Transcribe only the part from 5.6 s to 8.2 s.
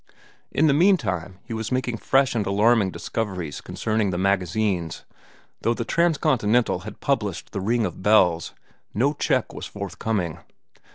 Though the Transcontinental had published "The Ring of